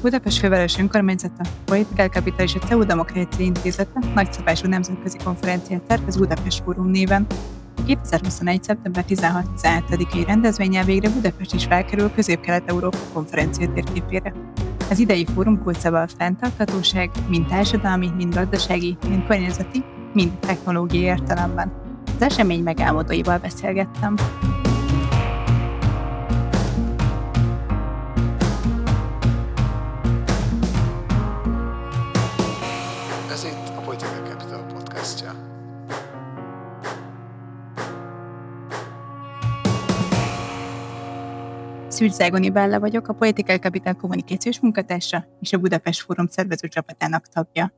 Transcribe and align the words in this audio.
Budapest 0.00 0.38
főváros 0.38 0.78
önkormányzata, 0.78 1.42
Political 1.64 2.08
Capital 2.08 2.44
és 2.44 2.54
a 2.54 2.58
CEU 2.58 2.84
Demokrácia 2.84 3.44
Intézete 3.44 4.00
nagyszabású 4.14 4.68
nemzetközi 4.68 5.16
konferenciát 5.24 5.82
szervez 5.88 6.16
Budapest 6.16 6.62
Fórum 6.62 6.90
néven. 6.90 7.26
A 7.76 7.82
2021. 7.86 8.62
szeptember 8.62 9.04
16-17-i 9.08 10.24
rendezvényel 10.26 10.84
végre 10.84 11.10
Budapest 11.10 11.54
is 11.54 11.64
felkerül 11.64 12.10
Közép-Kelet-Európa 12.14 12.98
konferencia 13.12 13.72
térképére. 13.72 14.32
Az 14.90 14.98
idei 14.98 15.26
fórum 15.34 15.62
kulcsszava 15.62 16.00
a 16.00 16.08
fenntarthatóság, 16.18 17.10
mind 17.28 17.46
társadalmi, 17.46 18.10
mind 18.16 18.34
gazdasági, 18.34 18.96
mind 19.08 19.26
környezeti, 19.26 19.84
mind 20.12 20.38
technológiai 20.38 21.02
értelemben. 21.02 21.72
Az 22.16 22.22
esemény 22.22 22.62
megálmodóival 22.62 23.38
beszélgettem. 23.38 24.14
Szűcs 41.98 42.12
Zágoni 42.12 42.50
Bella 42.50 42.80
vagyok, 42.80 43.08
a 43.08 43.12
Political 43.12 43.58
Capital 43.58 43.94
kommunikációs 43.94 44.60
munkatársa 44.60 45.26
és 45.40 45.52
a 45.52 45.58
Budapest 45.58 46.00
Fórum 46.00 46.26
szervező 46.26 46.68
csapatának 46.68 47.26
tagja. 47.26 47.72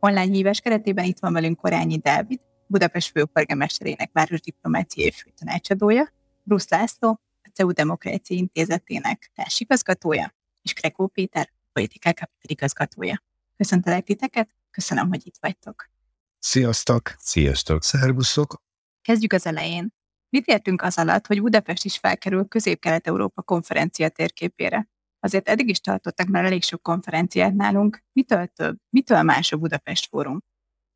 Online 0.00 0.34
hívás 0.34 0.60
keretében 0.60 1.04
itt 1.04 1.18
van 1.18 1.32
velünk 1.32 1.56
Korányi 1.56 1.96
Dávid, 1.96 2.40
Budapest 2.66 3.10
főpolgármesterének 3.10 4.10
városdiplomáciai 4.12 5.10
főtanácsadója, 5.10 6.12
Brusz 6.42 6.68
László, 6.68 7.20
a 7.42 7.48
CEU 7.52 7.72
Demokrácia 7.72 8.36
Intézetének 8.36 9.30
társigazgatója, 9.34 10.34
és 10.62 10.72
Krekó 10.72 11.06
Péter, 11.06 11.52
Political 11.72 12.12
Capital 12.12 12.50
igazgatója. 12.50 13.22
Köszöntelek 13.56 14.04
titeket, 14.04 14.48
köszönöm, 14.70 15.08
hogy 15.08 15.26
itt 15.26 15.38
vagytok. 15.40 15.90
Sziasztok! 16.38 17.14
Sziasztok! 17.18 17.82
Szervuszok! 17.82 18.62
Kezdjük 19.02 19.32
az 19.32 19.46
elején. 19.46 19.92
Mit 20.36 20.46
értünk 20.46 20.82
az 20.82 20.98
alatt, 20.98 21.26
hogy 21.26 21.42
Budapest 21.42 21.84
is 21.84 21.98
felkerül 21.98 22.48
Közép-Kelet-Európa 22.48 23.42
konferencia 23.42 24.08
térképére? 24.08 24.88
Azért 25.20 25.48
eddig 25.48 25.68
is 25.68 25.80
tartottak 25.80 26.26
már 26.26 26.44
elég 26.44 26.62
sok 26.62 26.82
konferenciát 26.82 27.54
nálunk. 27.54 28.02
Mitől 28.12 28.46
több? 28.46 28.76
Mitől 28.90 29.22
más 29.22 29.52
a 29.52 29.56
Budapest 29.56 30.08
Fórum? 30.08 30.42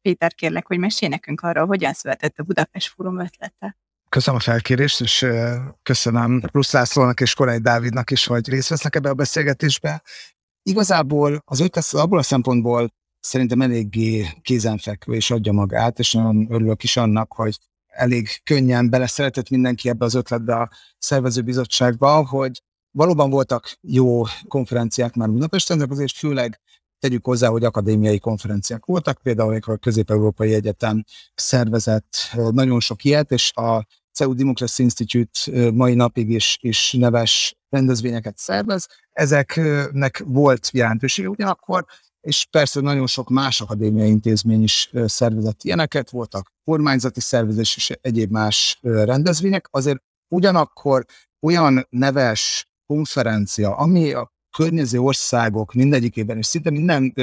Péter, 0.00 0.34
kérlek, 0.34 0.66
hogy 0.66 0.78
mesélj 0.78 1.10
nekünk 1.10 1.40
arról, 1.40 1.66
hogyan 1.66 1.92
született 1.92 2.38
a 2.38 2.42
Budapest 2.42 2.88
Fórum 2.88 3.18
ötlete. 3.18 3.76
Köszönöm 4.08 4.38
a 4.38 4.42
felkérést, 4.42 5.00
és 5.00 5.26
köszönöm 5.82 6.40
Plusz 6.40 6.72
Lászlónak 6.72 7.20
és 7.20 7.34
Korai 7.34 7.58
Dávidnak 7.58 8.10
is, 8.10 8.26
hogy 8.26 8.48
részt 8.48 8.68
vesznek 8.68 8.94
ebbe 8.94 9.08
a 9.08 9.14
beszélgetésbe. 9.14 10.02
Igazából 10.62 11.42
az 11.44 11.60
ötlet 11.60 11.86
abból 11.92 12.18
a 12.18 12.22
szempontból 12.22 12.92
szerintem 13.20 13.60
eléggé 13.60 14.26
kézenfekvő 14.42 15.14
és 15.14 15.30
adja 15.30 15.52
magát, 15.52 15.98
és 15.98 16.12
nagyon 16.12 16.46
örülök 16.52 16.82
is 16.82 16.96
annak, 16.96 17.32
hogy 17.32 17.58
elég 17.96 18.28
könnyen 18.44 18.90
beleszeretett 18.90 19.48
mindenki 19.48 19.88
ebbe 19.88 20.04
az 20.04 20.14
ötletbe 20.14 20.54
a 20.54 20.70
szervezőbizottságba, 20.98 22.26
hogy 22.26 22.62
valóban 22.90 23.30
voltak 23.30 23.78
jó 23.80 24.22
konferenciák 24.48 25.14
már 25.14 25.30
Budapesten, 25.30 25.78
de 25.78 25.86
azért 25.88 26.16
főleg 26.16 26.60
tegyük 26.98 27.24
hozzá, 27.24 27.48
hogy 27.48 27.64
akadémiai 27.64 28.18
konferenciák 28.18 28.84
voltak, 28.84 29.18
például 29.22 29.50
amikor 29.50 29.74
a 29.74 29.76
Közép-Európai 29.76 30.54
Egyetem 30.54 31.04
szervezett 31.34 32.16
nagyon 32.50 32.80
sok 32.80 33.04
ilyet, 33.04 33.30
és 33.30 33.52
a 33.54 33.86
CEU 34.12 34.34
Democracy 34.34 34.82
Institute 34.82 35.70
mai 35.70 35.94
napig 35.94 36.30
is, 36.30 36.58
is 36.60 36.92
neves 36.92 37.56
rendezvényeket 37.68 38.38
szervez. 38.38 38.88
Ezeknek 39.12 40.22
volt 40.26 40.70
jelentősége 40.72 41.28
ugyanakkor, 41.28 41.84
és 42.26 42.46
persze 42.50 42.80
nagyon 42.80 43.06
sok 43.06 43.28
más 43.28 43.60
akadémiai 43.60 44.08
intézmény 44.08 44.62
is 44.62 44.90
szervezett 45.04 45.62
ilyeneket, 45.62 46.10
voltak 46.10 46.52
kormányzati 46.64 47.20
szervezés 47.20 47.76
és 47.76 47.92
egyéb 48.00 48.30
más 48.30 48.78
rendezvények, 48.82 49.68
azért 49.70 50.02
ugyanakkor 50.28 51.04
olyan 51.40 51.86
neves 51.90 52.68
konferencia, 52.86 53.76
ami 53.76 54.12
a 54.12 54.32
környező 54.56 54.98
országok 54.98 55.72
mindegyikében, 55.72 56.36
és 56.36 56.46
szinte 56.46 56.70
minden 56.70 57.14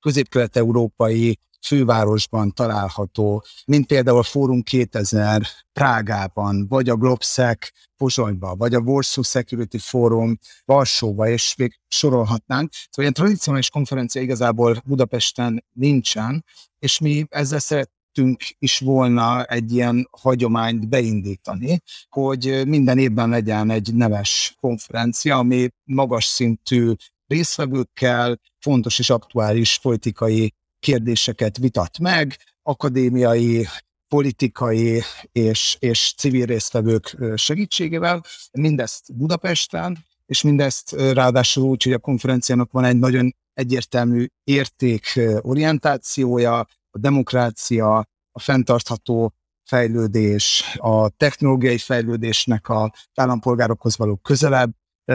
közép-kelet-európai 0.00 1.38
fővárosban 1.64 2.52
található, 2.52 3.44
mint 3.66 3.86
például 3.86 4.18
a 4.18 4.22
Fórum 4.22 4.62
2000 4.62 5.42
Prágában, 5.72 6.66
vagy 6.68 6.88
a 6.88 6.96
Globsec 6.96 7.68
Pozsonyban, 7.96 8.58
vagy 8.58 8.74
a 8.74 8.78
Warsaw 8.80 9.22
Security 9.22 9.78
Forum 9.78 10.38
Varsóba, 10.64 11.28
és 11.28 11.54
még 11.56 11.80
sorolhatnánk. 11.88 12.72
Szóval 12.72 12.88
ilyen 12.96 13.12
tradicionális 13.12 13.70
konferencia 13.70 14.22
igazából 14.22 14.82
Budapesten 14.84 15.64
nincsen, 15.72 16.44
és 16.78 16.98
mi 16.98 17.26
ezzel 17.28 17.58
szeret, 17.58 17.92
szerettünk 18.14 18.42
is 18.58 18.78
volna 18.78 19.44
egy 19.44 19.72
ilyen 19.72 20.08
hagyományt 20.20 20.88
beindítani, 20.88 21.82
hogy 22.08 22.62
minden 22.66 22.98
évben 22.98 23.28
legyen 23.28 23.70
egy 23.70 23.94
neves 23.94 24.56
konferencia, 24.60 25.36
ami 25.36 25.68
magas 25.84 26.24
szintű 26.24 26.92
résztvevőkkel 27.26 28.40
fontos 28.58 28.98
és 28.98 29.10
aktuális 29.10 29.78
politikai 29.78 30.52
kérdéseket 30.84 31.56
vitat 31.56 31.98
meg, 31.98 32.36
akadémiai, 32.62 33.66
politikai 34.08 35.02
és, 35.32 35.76
és 35.78 36.14
civil 36.16 36.46
résztvevők 36.46 37.16
segítségével, 37.34 38.24
mindezt 38.52 39.16
Budapesten, 39.16 40.04
és 40.26 40.42
mindezt 40.42 40.92
ráadásul 40.92 41.64
úgy, 41.64 41.82
hogy 41.82 41.92
a 41.92 41.98
konferenciának 41.98 42.72
van 42.72 42.84
egy 42.84 42.98
nagyon 42.98 43.34
egyértelmű 43.54 44.26
értékorientációja, 44.44 46.58
a 46.90 46.98
demokrácia, 46.98 47.96
a 48.32 48.40
fenntartható 48.40 49.34
fejlődés, 49.68 50.64
a 50.76 51.08
technológiai 51.08 51.78
fejlődésnek 51.78 52.68
a 52.68 52.92
állampolgárokhoz 53.14 53.96
való 53.96 54.16
közelebb 54.16 54.72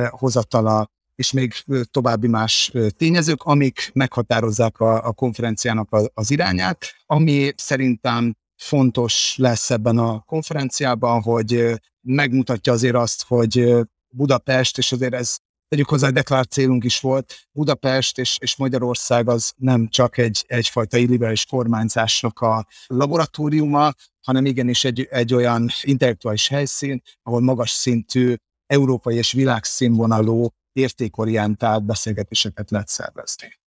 hozatala, 0.09 0.89
és 1.19 1.31
még 1.31 1.53
további 1.91 2.27
más 2.27 2.71
tényezők, 2.97 3.43
amik 3.43 3.89
meghatározzák 3.93 4.79
a, 4.79 5.05
a 5.05 5.11
konferenciának 5.11 6.09
az 6.13 6.31
irányát, 6.31 6.85
ami 7.05 7.51
szerintem 7.55 8.35
fontos 8.55 9.35
lesz 9.37 9.69
ebben 9.69 9.97
a 9.97 10.19
konferenciában, 10.19 11.21
hogy 11.21 11.79
megmutatja 12.01 12.73
azért 12.73 12.95
azt, 12.95 13.23
hogy 13.27 13.75
Budapest, 14.15 14.77
és 14.77 14.91
azért 14.91 15.13
ez 15.13 15.37
tegyük 15.67 15.89
hozzá, 15.89 16.09
deklarált 16.09 16.51
célunk 16.51 16.83
is 16.83 16.99
volt, 16.99 17.35
Budapest 17.51 18.17
és, 18.17 18.37
és 18.41 18.55
Magyarország 18.55 19.29
az 19.29 19.53
nem 19.55 19.87
csak 19.87 20.17
egy, 20.17 20.45
egyfajta 20.47 20.97
illiberális 20.97 21.45
kormányzásnak 21.45 22.39
a 22.39 22.67
laboratóriuma, 22.87 23.93
hanem 24.25 24.45
igenis 24.45 24.83
egy, 24.83 25.07
egy 25.09 25.33
olyan 25.33 25.69
intellektuális 25.81 26.47
helyszín, 26.47 27.01
ahol 27.23 27.41
magas 27.41 27.69
szintű 27.69 28.35
európai 28.65 29.15
és 29.15 29.31
világszínvonalú 29.31 30.47
értékorientált 30.73 31.85
beszélgetéseket 31.85 32.71
lehet 32.71 32.87
szervezni. 32.87 33.59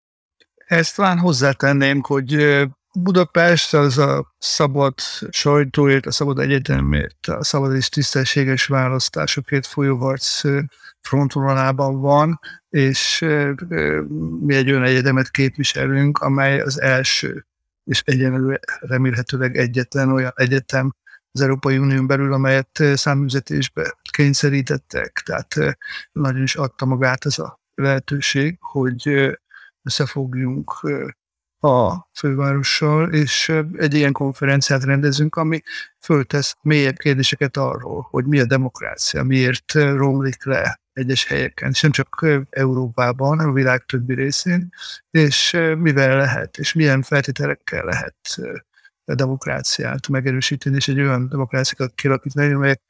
Ezt 0.56 0.96
talán 0.96 1.20
hozzátenném, 1.20 2.02
hogy 2.02 2.62
Budapest 2.94 3.74
az 3.74 3.98
a 3.98 4.36
szabad 4.38 4.94
sajtóért, 5.30 6.06
a 6.06 6.12
szabad 6.12 6.40
egyetemért, 6.40 7.28
a 7.28 7.44
szabad 7.44 7.76
és 7.76 7.90
tisztességes 7.90 8.66
választásokért 8.66 9.66
folyóharc 9.66 10.42
frontvonalában 11.02 12.00
van, 12.00 12.40
és 12.70 13.26
mi 14.40 14.56
egy 14.56 14.72
olyan 14.72 14.84
egyetemet 14.84 15.32
képviselünk, 15.32 16.18
amely 16.18 16.62
az 16.62 16.82
első 16.82 17.46
és 17.84 18.02
egyenlő 18.06 18.60
remélhetőleg 18.80 19.58
egyetlen 19.58 20.12
olyan 20.12 20.32
egyetem 20.36 20.96
az 21.32 21.42
Európai 21.42 21.78
Unión 21.78 22.08
belül, 22.08 22.34
amelyet 22.34 22.84
száműzetésbe 22.94 23.98
kényszerítettek. 24.12 25.22
Tehát 25.26 25.78
nagyon 26.12 26.42
is 26.42 26.56
adta 26.56 26.86
magát 26.86 27.26
ez 27.26 27.40
a 27.40 27.60
lehetőség, 27.76 28.58
hogy 28.60 29.30
összefogjunk 29.84 30.72
a 31.60 32.08
fővárossal, 32.14 33.14
és 33.14 33.54
egy 33.78 33.94
ilyen 33.94 34.12
konferenciát 34.12 34.84
rendezünk, 34.84 35.36
ami 35.36 35.62
föltesz 36.00 36.56
mélyebb 36.62 36.98
kérdéseket 36.98 37.58
arról, 37.58 38.08
hogy 38.10 38.26
mi 38.26 38.40
a 38.40 38.46
demokrácia, 38.46 39.24
miért 39.24 39.74
romlik 39.74 40.46
le 40.46 40.82
egyes 40.94 41.26
helyeken, 41.26 41.70
és 41.70 41.82
nem 41.82 41.92
csak 41.92 42.26
Európában, 42.50 43.28
hanem 43.28 43.50
a 43.50 43.54
világ 43.54 43.86
többi 43.86 44.14
részén, 44.14 44.70
és 45.12 45.52
mivel 45.78 46.18
lehet, 46.18 46.58
és 46.58 46.74
milyen 46.74 47.02
feltételekkel 47.02 47.86
lehet 47.86 48.40
demokráciát 49.06 50.08
megerősíteni, 50.08 50.76
és 50.76 50.88
egy 50.88 51.00
olyan 51.00 51.30
demokráciát 51.30 51.96
kialakítani, 51.96 52.54
amelyek 52.54 52.82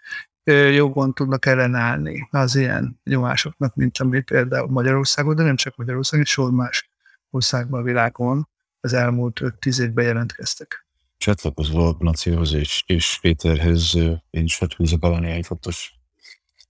jobban 0.74 1.14
tudnak 1.14 1.46
ellenállni 1.46 2.28
az 2.32 2.56
ilyen 2.56 3.00
nyomásoknak, 3.04 3.76
mint 3.76 3.98
ami 3.98 4.22
például 4.22 4.68
Magyarországon, 4.68 5.36
de 5.36 5.44
nem 5.44 5.56
csak 5.56 5.76
Magyarországon, 5.76 6.26
sor 6.26 6.52
más 6.52 6.90
országban 7.30 7.80
a 7.80 7.84
világon 7.84 8.50
az 8.80 8.94
elmúlt 8.94 9.40
5-10 9.44 9.80
évben 9.80 10.06
jelentkeztek. 10.06 10.86
Csatlakozva 11.18 11.96
Nacióhoz 12.00 12.54
és, 12.54 12.84
és 12.86 13.18
Péterhez 13.22 13.96
én 14.30 14.44
is 14.44 14.56
felhúzok 14.56 15.04
alá 15.04 15.20
néhány 15.20 15.44
fontos 15.44 15.94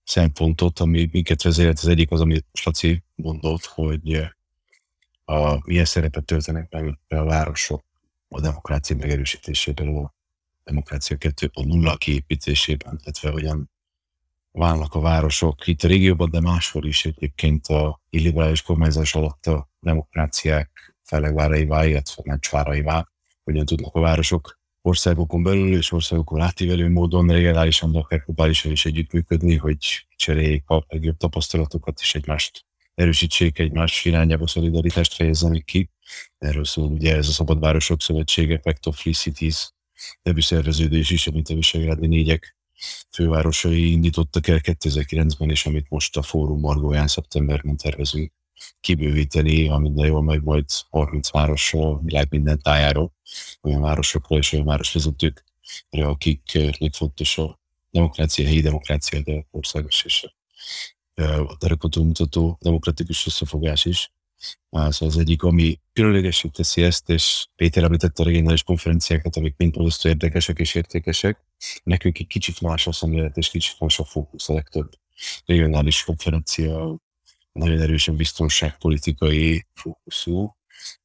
szempontot, 0.04 0.80
ami 0.80 1.10
minket 1.12 1.42
vezérelt. 1.42 1.80
Az 1.80 1.88
egyik 1.88 2.12
az, 2.12 2.22
amit 2.22 2.46
Slaci 2.54 3.04
mondott, 3.16 3.66
hogy 3.66 4.32
a, 5.26 5.68
milyen 5.68 5.86
szerepet 5.86 6.26
töltenek 6.26 6.72
meg 6.72 6.98
a 7.08 7.24
városok 7.24 7.84
a 8.34 8.42
demokrácia 8.42 8.96
megerősítésében, 8.96 9.96
a 9.96 10.14
demokrácia 10.64 11.18
2.0 11.18 11.96
kiépítésében, 11.98 13.00
illetve 13.04 13.30
hogyan 13.30 13.72
válnak 14.52 14.94
a 14.96 15.00
városok 15.00 15.68
itt 15.68 15.84
a 15.84 15.88
régióban, 15.88 16.30
de 16.30 16.40
máshol 16.40 16.86
is 16.86 17.06
egyébként 17.06 17.68
a 17.68 18.02
illiberális 18.10 18.62
kormányzás 18.62 19.16
alatt 19.16 19.46
a 19.46 19.70
demokráciák 19.80 20.96
felegváraivá, 21.04 21.86
illetve 21.86 22.22
mencsváraivá, 22.26 23.08
hogyan 23.44 23.66
tudnak 23.66 23.96
a 23.96 24.00
városok 24.00 24.60
országokon 24.82 25.44
belül 25.44 25.76
és 25.78 25.92
országokon 25.92 26.42
átívelő 26.42 26.90
módon 26.90 27.28
regionálisan, 27.28 27.92
de 27.92 28.00
akár 28.00 28.24
globálisan 28.26 28.72
is 28.72 28.86
együttműködni, 28.86 29.56
hogy 29.56 30.08
cseréljék 30.16 30.70
a 30.70 30.86
legjobb 30.88 31.18
tapasztalatokat 31.18 32.00
és 32.00 32.16
egymást 32.16 32.66
erősítsék, 32.96 33.60
egymás 33.60 34.06
irányába 34.06 34.48
szolidaritást 34.48 35.14
fejezzenek 35.14 35.64
ki. 35.64 35.90
Erről 36.38 36.66
szól 36.66 36.92
ugye 36.92 37.16
ez 37.16 37.28
a 37.28 37.32
Szabadvárosok 37.32 38.02
Szövetsége, 38.02 38.58
Pact 38.58 38.86
of 38.86 39.00
Free 39.02 39.14
Cities 39.14 39.72
nevű 40.24 40.42
szerveződés 40.42 41.10
is, 41.10 41.28
amit 41.28 41.50
a 41.50 41.54
Visegrádi 41.54 42.08
négyek 42.08 42.56
fővárosai 43.10 43.92
indítottak 43.92 44.48
el 44.48 44.60
2009-ben, 44.64 45.50
és 45.50 45.66
amit 45.66 45.90
most 45.90 46.18
a 46.18 46.22
fórum 46.22 46.60
margóján 46.60 47.08
szeptemberben 47.08 47.78
tervezünk 47.78 48.32
kibővíteni, 48.80 49.68
de 49.68 50.06
jól 50.06 50.24
meg 50.24 50.44
majd 50.44 50.66
30 50.90 51.32
városról, 51.32 52.02
világ 52.04 52.28
minden 52.30 52.62
tájáról, 52.62 53.14
olyan 53.62 53.82
városokról 53.82 54.40
és 54.40 54.52
olyan 54.52 54.66
városvezetőkre, 54.66 55.44
akik 55.90 56.42
legfontos 56.78 57.38
a 57.38 57.60
demokrácia, 57.90 58.46
helyi 58.46 58.62
demokrácia, 58.62 59.22
de 59.22 59.46
országos 59.52 60.04
és 60.04 60.26
a 61.48 61.58
terekotó 61.58 62.04
mutató 62.04 62.58
demokratikus 62.62 63.26
összefogás 63.26 63.86
is. 63.86 64.12
Szóval 64.70 64.88
az 65.00 65.18
egyik, 65.18 65.44
ami 65.44 65.80
különlegesé 65.94 66.48
teszi 66.48 66.84
ezt, 66.84 67.10
és 67.10 67.48
Péter 67.56 67.84
említette 67.84 68.22
a 68.22 68.26
regionális 68.26 68.64
konferenciákat, 68.64 69.36
amik 69.36 69.54
mind 69.58 69.78
osztó 69.78 70.10
érdekesek 70.10 70.60
és 70.60 70.76
értékesek. 70.76 71.46
Nekünk 71.84 72.20
egy 72.20 72.28
kicsit 72.28 72.62
más 72.62 72.88
a 72.88 72.92
szemlélet, 72.92 73.38
és 73.38 73.50
kicsit 73.50 73.80
más 73.80 74.00
a 74.00 74.04
fókusz 74.04 74.50
a 74.50 74.54
legtöbb 74.54 74.92
regionális 75.46 76.04
konferencia, 76.04 76.98
nagyon 77.52 77.80
erősen 77.80 78.16
biztonságpolitikai 78.16 79.66
fókuszú, 79.74 80.56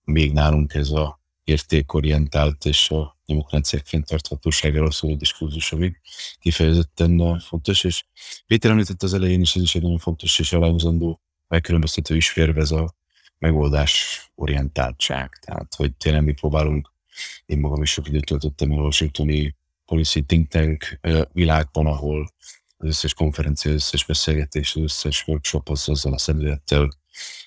még 0.04 0.32
nálunk 0.32 0.74
ez 0.74 0.90
a 0.90 1.20
értékorientált 1.44 2.64
és 2.64 2.90
a 2.90 3.16
demokráciák 3.26 3.86
fenntarthatóságáról 3.86 4.90
szóló 4.90 5.14
diskurzus, 5.14 5.72
ami 5.72 5.92
kifejezetten 6.40 7.40
fontos, 7.40 7.84
és 7.84 8.04
Péter 8.46 8.70
említette 8.70 9.06
az 9.06 9.14
elején 9.14 9.40
is, 9.40 9.56
ez 9.56 9.62
is 9.62 9.74
egy 9.74 9.82
nagyon 9.82 9.98
fontos 9.98 10.38
és 10.38 10.52
aláhúzandó 10.52 11.20
megkülönböztető 11.48 12.16
is 12.16 12.30
férvez 12.30 12.70
a 12.70 12.94
megoldás 13.38 14.24
orientáltság. 14.34 15.38
Tehát, 15.40 15.74
hogy 15.74 15.96
tényleg 15.96 16.24
mi 16.24 16.32
próbálunk, 16.32 16.92
én 17.46 17.58
magam 17.58 17.82
is 17.82 17.90
sok 17.90 18.08
időt 18.08 18.24
töltöttem 18.24 18.72
a 18.72 18.82
Washingtoni 18.82 19.56
Policy 19.84 20.24
Think 20.24 20.48
Tank 20.48 21.00
világban, 21.32 21.86
ahol 21.86 22.28
az 22.76 22.86
összes 22.86 23.14
konferencia, 23.14 23.70
az 23.70 23.76
összes 23.76 24.04
beszélgetés, 24.04 24.74
az 24.74 24.82
összes 24.82 25.26
workshop 25.26 25.68
az 25.68 25.88
azzal 25.88 26.12
a 26.12 26.18
szemlélettel 26.18 26.88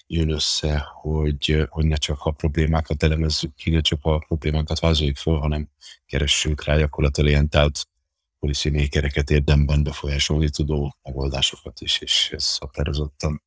jön 0.07 0.31
össze, 0.31 0.83
hogy, 1.01 1.67
hogy 1.69 1.85
ne 1.85 1.95
csak 1.95 2.25
a 2.25 2.31
problémákat 2.31 3.03
elemezzük 3.03 3.55
ki, 3.55 3.69
ne 3.69 3.81
csak 3.81 3.99
a 4.01 4.17
problémákat 4.17 4.79
vázoljuk 4.79 5.17
fel, 5.17 5.33
hanem 5.33 5.69
keressünk 6.05 6.63
rá 6.63 6.77
gyakorlatilag 6.77 7.29
orientált 7.29 7.87
policy 8.39 8.69
makereket 8.69 9.29
érdemben 9.29 9.83
befolyásolni 9.83 10.49
tudó 10.49 10.95
megoldásokat 11.03 11.81
is, 11.81 11.99
és 11.99 12.29
ez 12.31 12.57
határozottan 12.57 13.43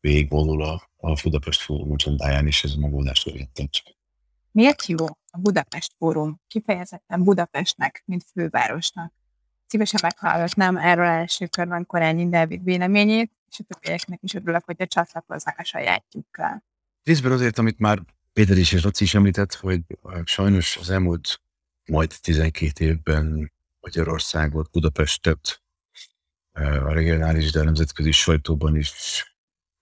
végigvonul 0.00 0.62
a, 0.62 0.90
a 0.96 1.20
Budapest 1.22 1.60
Fórum 1.60 1.92
agendáján 1.92 2.46
is 2.46 2.64
ez 2.64 2.72
a 2.76 2.80
megoldást 2.80 3.26
orientált. 3.26 3.82
Miért 4.52 4.86
jó 4.86 5.06
a 5.06 5.38
Budapest 5.38 5.92
Fórum 5.98 6.40
kifejezetten 6.48 7.22
Budapestnek, 7.22 8.02
mint 8.06 8.24
fővárosnak? 8.32 9.12
Szívesen 9.66 10.00
meghallgatnám 10.02 10.76
erről 10.76 11.04
első 11.04 11.46
körben 11.46 11.86
Korányi 11.86 12.28
Dávid 12.28 12.64
véleményét, 12.64 13.32
és 13.50 13.58
a 13.58 13.62
többieknek 13.62 14.18
is 14.22 14.34
örülök, 14.34 14.64
hogy 14.64 14.76
a 14.78 14.86
csatlakoznak 14.86 15.58
a 15.58 15.64
sajátjukkal. 15.64 16.64
Részben 17.02 17.32
azért, 17.32 17.58
amit 17.58 17.78
már 17.78 18.02
Péter 18.32 18.58
is 18.58 18.72
és 18.72 18.82
Laci 18.82 19.04
is 19.04 19.14
említett, 19.14 19.54
hogy 19.54 19.80
sajnos 20.24 20.76
az 20.76 20.90
elmúlt 20.90 21.40
majd 21.86 22.14
12 22.20 22.84
évben 22.84 23.52
Magyarországot, 23.80 24.70
Budapestet, 24.70 25.62
a 26.52 26.92
regionális, 26.92 27.52
de 27.52 27.60
a 27.60 27.64
nemzetközi 27.64 28.10
sajtóban 28.10 28.76
is 28.76 28.92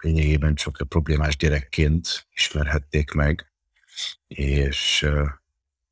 lényegében 0.02 0.54
csak 0.54 0.76
a 0.78 0.84
problémás 0.84 1.36
gyerekként 1.36 2.26
ismerhették 2.32 3.12
meg, 3.12 3.52
és 4.26 5.08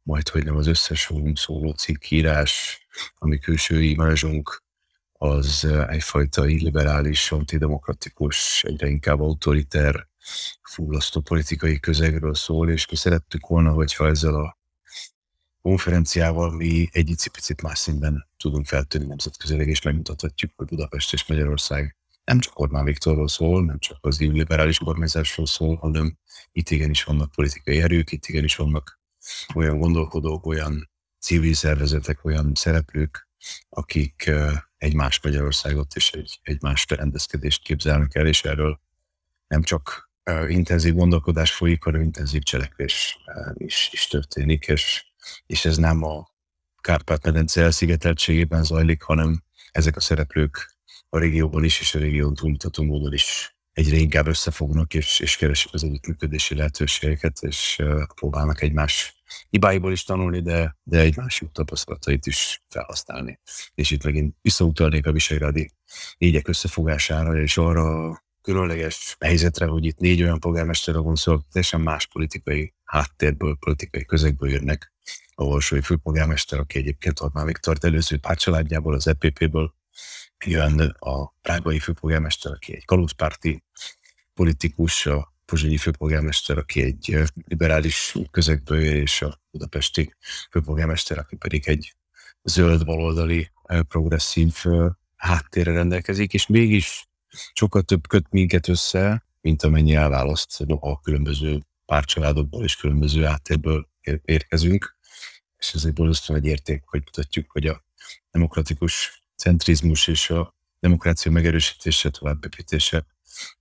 majd, 0.03 0.29
hogy 0.29 0.45
nem 0.45 0.57
az 0.57 0.67
összes 0.67 1.09
rólunk 1.09 1.39
szóló 1.39 1.71
cikkírás, 1.71 2.81
ami 3.15 3.39
külső 3.39 3.83
imázsunk, 3.83 4.65
az 5.13 5.65
egyfajta 5.89 6.47
illiberális, 6.47 7.33
antidemokratikus, 7.33 8.65
egyre 8.65 8.87
inkább 8.87 9.21
autoriter, 9.21 10.09
fullasztó 10.63 11.21
politikai 11.21 11.81
közegről 11.81 12.35
szól, 12.35 12.71
és 12.71 12.89
mi 12.89 12.97
szerettük 12.97 13.47
volna, 13.47 13.73
hogyha 13.73 14.07
ezzel 14.07 14.35
a 14.35 14.59
konferenciával 15.63 16.51
mi 16.51 16.89
egy 16.93 17.29
picit 17.33 17.63
más 17.63 17.79
színben 17.79 18.29
tudunk 18.37 18.67
feltűnni 18.67 19.07
nemzetközileg, 19.07 19.69
és 19.69 19.83
megmutathatjuk, 19.83 20.53
hogy 20.57 20.67
Budapest 20.67 21.13
és 21.13 21.27
Magyarország 21.27 21.97
nem 22.27 22.39
csak 22.39 22.59
Orbán 22.59 22.85
Viktorról 22.85 23.29
szól, 23.29 23.65
nem 23.65 23.79
csak 23.79 23.99
az 24.01 24.21
liberális 24.21 24.79
kormányzásról 24.79 25.47
szól, 25.47 25.77
hanem 25.77 26.19
itt 26.53 26.71
igenis 26.71 27.05
vannak 27.05 27.31
politikai 27.31 27.81
erők, 27.81 28.13
itt 28.13 28.27
igenis 28.27 28.57
vannak 28.57 29.01
olyan 29.55 29.79
gondolkodók, 29.79 30.47
olyan 30.47 30.91
civil 31.21 31.55
szervezetek, 31.55 32.25
olyan 32.25 32.53
szereplők, 32.55 33.29
akik 33.69 34.31
egy 34.77 34.95
más 34.95 35.21
Magyarországot 35.23 35.95
és 35.95 36.13
egy, 36.13 36.41
egy 36.43 36.63
más 36.63 36.87
rendezkedést 36.89 37.63
képzelnek 37.63 38.15
el, 38.15 38.27
és 38.27 38.45
erről 38.45 38.81
nem 39.47 39.63
csak 39.63 40.11
intenzív 40.49 40.95
gondolkodás 40.95 41.53
folyik, 41.53 41.83
hanem 41.83 42.01
intenzív 42.01 42.43
cselekvés 42.43 43.19
is, 43.55 43.89
is 43.93 44.07
történik, 44.07 44.67
és, 44.67 45.07
és 45.47 45.65
ez 45.65 45.77
nem 45.77 46.03
a 46.03 46.35
Kárpát-medence 46.81 47.63
elszigeteltségében 47.63 48.65
zajlik, 48.65 49.03
hanem 49.03 49.43
ezek 49.73 49.97
a 49.97 50.01
szereplők 50.01 50.76
a 51.09 51.19
régióban 51.19 51.65
is, 51.65 51.81
és 51.81 51.95
a 51.95 51.99
régión 51.99 52.35
túlmutató 52.35 52.83
módon 52.83 53.13
is 53.13 53.57
egyre 53.73 53.97
inkább 53.97 54.27
összefognak, 54.27 54.95
és, 54.95 55.21
és 55.21 55.37
keresik 55.37 55.73
az 55.75 55.85
együttműködési 55.85 56.55
lehetőségeket, 56.55 57.39
és 57.43 57.77
uh, 57.83 58.03
próbálnak 58.15 58.63
egymás 58.63 59.23
hibáiból 59.51 59.93
is 59.93 60.05
tanulni, 60.05 60.41
de, 60.41 60.77
de 60.83 60.99
egymás 60.99 61.41
jó 61.41 61.47
tapasztalatait 61.47 62.27
is 62.27 62.63
felhasználni. 62.69 63.41
És 63.75 63.91
itt 63.91 64.05
megint 64.05 64.37
visszautalnék 64.43 65.07
a 65.07 65.13
visegrádi 65.13 65.71
négyek 66.19 66.49
összefogására, 66.49 67.41
és 67.41 67.57
arra 67.57 68.19
különleges 68.43 69.17
helyzetre, 69.21 69.67
hogy 69.67 69.85
itt 69.85 69.99
négy 69.99 70.23
olyan 70.23 70.41
polgármesterre 70.41 70.99
van 70.99 71.15
szó, 71.15 71.39
teljesen 71.39 71.81
más 71.81 72.07
politikai 72.07 72.75
háttérből, 72.85 73.57
politikai 73.61 74.05
közegből 74.05 74.51
jönnek. 74.51 74.93
A 75.35 75.45
Varsói 75.45 75.81
főpolgármester, 75.81 76.59
aki 76.59 76.79
egyébként 76.79 77.21
Orbán 77.21 77.47
Viktor 77.47 77.77
előző 77.81 78.19
pártcsaládjából, 78.19 78.95
az 78.95 79.07
EPP-ből, 79.07 79.75
jön 80.45 80.81
a 80.99 81.29
prágai 81.43 81.79
főpolgármester, 81.79 82.53
aki 82.53 82.75
egy 82.75 82.85
kalózpárti 82.85 83.63
politikus, 84.35 85.07
a 85.07 85.35
pozsonyi 85.45 85.77
főpolgármester, 85.77 86.59
aki 86.59 86.83
egy 86.83 87.19
liberális 87.49 88.15
közegből 88.31 88.81
és 88.81 89.23
a 89.23 89.41
budapesti 89.51 90.15
főpolgármester, 90.51 91.19
aki 91.19 91.37
pedig 91.37 91.69
egy 91.69 91.95
zöld 92.43 92.85
baloldali 92.85 93.51
progresszív 93.89 94.65
háttérre 95.17 95.73
rendelkezik, 95.73 96.33
és 96.33 96.47
mégis 96.47 97.09
sokkal 97.53 97.83
több 97.83 98.09
köt 98.09 98.27
minket 98.31 98.69
össze, 98.69 99.25
mint 99.41 99.63
amennyi 99.63 99.95
elválaszt 99.95 100.61
a 100.81 101.01
különböző 101.01 101.63
párcsaládokból 101.87 102.65
és 102.65 102.77
különböző 102.77 103.25
háttérből 103.25 103.89
érkezünk, 104.25 104.97
és 105.57 105.75
ezért 105.75 105.95
borzasztóan 105.95 106.39
egy 106.39 106.47
érték, 106.47 106.83
hogy 106.87 107.01
mutatjuk, 107.05 107.51
hogy 107.51 107.67
a 107.67 107.85
demokratikus 108.31 109.23
centrizmus 109.37 110.07
és 110.07 110.31
a 110.31 110.55
demokrácia 110.81 111.33
megerősítése, 111.33 112.11
továbbépítése, 112.11 113.07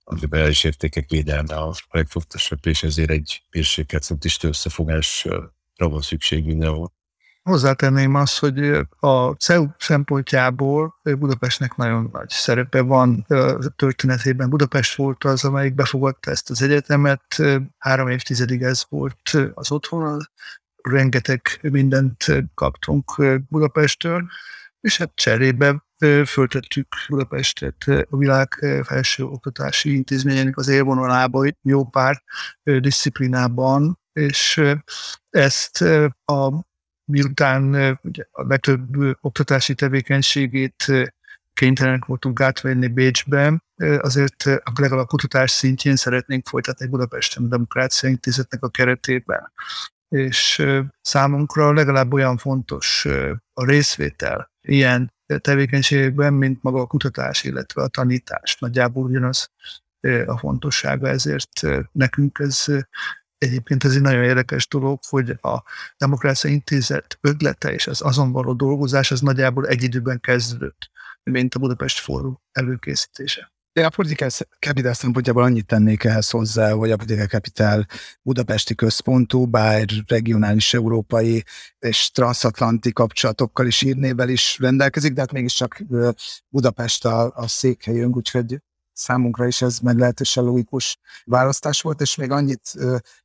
a 0.04 0.14
liberális 0.14 0.64
értékek 0.64 1.08
védelme 1.08 1.54
a 1.54 1.74
legfontosabb, 1.90 2.66
és 2.66 2.82
ezért 2.82 3.10
egy 3.10 3.42
mérsékelt 3.50 4.02
szentistő 4.02 4.48
összefogásra 4.48 5.52
van 5.74 6.00
szükség 6.00 6.44
mindenhol. 6.44 6.94
Hozzátenném 7.42 8.14
azt, 8.14 8.38
hogy 8.38 8.58
a 9.00 9.32
CEU 9.32 9.66
szempontjából 9.78 11.00
Budapestnek 11.02 11.76
nagyon 11.76 12.08
nagy 12.12 12.28
szerepe 12.28 12.80
van 12.80 13.26
történetében. 13.76 14.50
Budapest 14.50 14.94
volt 14.94 15.24
az, 15.24 15.44
amelyik 15.44 15.74
befogadta 15.74 16.30
ezt 16.30 16.50
az 16.50 16.62
egyetemet, 16.62 17.42
három 17.78 18.08
évtizedig 18.08 18.62
ez 18.62 18.84
volt 18.88 19.30
az 19.54 19.70
otthon, 19.70 20.30
rengeteg 20.82 21.58
mindent 21.62 22.24
kaptunk 22.54 23.22
Budapesttől, 23.48 24.26
és 24.86 24.98
hát 24.98 25.10
cserébe 25.14 25.84
föltettük 26.26 26.86
Budapestet 27.08 27.84
a 28.10 28.16
világ 28.16 28.48
felső 28.84 29.24
oktatási 29.24 29.94
intézményének 29.94 30.56
az 30.56 30.68
élvonalába 30.68 31.46
jó 31.62 31.84
pár 31.84 32.22
disziplinában, 32.62 33.98
és 34.12 34.62
ezt 35.30 35.82
a 36.24 36.64
miután 37.04 37.64
ugye, 38.02 38.24
a 38.30 38.46
legtöbb 38.46 38.96
oktatási 39.20 39.74
tevékenységét 39.74 40.84
kénytelenek 41.52 42.04
voltunk 42.04 42.40
átvenni 42.40 42.88
Bécsbe, 42.88 43.64
azért 43.98 44.44
legalább 44.74 45.04
a 45.04 45.06
kutatás 45.06 45.50
szintjén 45.50 45.96
szeretnénk 45.96 46.46
folytatni 46.46 46.86
Budapesten 46.86 47.44
a 47.44 47.48
Demokrácia 47.48 48.08
Intézetnek 48.08 48.62
a 48.62 48.68
keretében. 48.68 49.52
És 50.08 50.66
számunkra 51.00 51.72
legalább 51.72 52.12
olyan 52.12 52.36
fontos 52.36 53.06
a 53.52 53.64
részvétel 53.64 54.54
ilyen 54.66 55.12
tevékenységekben, 55.40 56.32
mint 56.32 56.62
maga 56.62 56.80
a 56.80 56.86
kutatás, 56.86 57.44
illetve 57.44 57.82
a 57.82 57.88
tanítás. 57.88 58.56
Nagyjából 58.58 59.04
ugyanaz 59.04 59.50
a 60.26 60.38
fontossága, 60.38 61.08
ezért 61.08 61.60
nekünk 61.92 62.38
ez 62.38 62.64
Egyébként 63.38 63.84
ez 63.84 63.94
egy 63.94 64.00
nagyon 64.00 64.22
érdekes 64.22 64.68
dolog, 64.68 64.98
hogy 65.08 65.30
a 65.30 65.62
Demokrácia 65.96 66.50
Intézet 66.50 67.18
ötlete 67.20 67.72
és 67.72 67.86
az 67.86 68.02
azon 68.02 68.32
való 68.32 68.52
dolgozás 68.52 69.10
az 69.10 69.20
nagyjából 69.20 69.66
egy 69.66 69.82
időben 69.82 70.20
kezdődött, 70.20 70.90
mint 71.22 71.54
a 71.54 71.58
Budapest 71.58 71.98
Fórum 71.98 72.40
előkészítése. 72.52 73.52
De 73.76 73.86
a 73.86 73.90
politikai 73.90 74.28
Capital 74.60 74.92
szempontjából 74.92 75.42
annyit 75.42 75.66
tennék 75.66 76.04
ehhez 76.04 76.30
hozzá, 76.30 76.72
hogy 76.72 76.90
a 76.90 76.96
politikai 76.96 77.26
Capital 77.26 77.86
budapesti 78.22 78.74
központú, 78.74 79.46
bár 79.46 79.86
regionális 80.06 80.74
európai 80.74 81.44
és 81.78 82.10
transatlanti 82.10 82.92
kapcsolatokkal 82.92 83.66
is 83.66 83.82
írnével 83.82 84.28
is 84.28 84.58
rendelkezik, 84.58 85.12
de 85.12 85.20
hát 85.20 85.32
mégiscsak 85.32 85.82
Budapest 86.48 87.04
a, 87.04 87.32
a 87.34 87.48
székhelyünk, 87.48 88.16
úgyhogy 88.16 88.60
számunkra 88.92 89.46
is 89.46 89.62
ez 89.62 89.78
meglehetősen 89.78 90.44
logikus 90.44 90.98
választás 91.24 91.80
volt, 91.80 92.00
és 92.00 92.14
még 92.14 92.30
annyit 92.30 92.74